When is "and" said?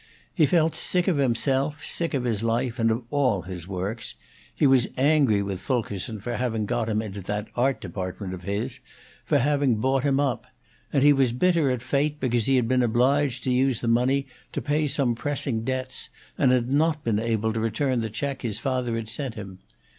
2.79-2.89, 10.91-11.03, 16.35-16.51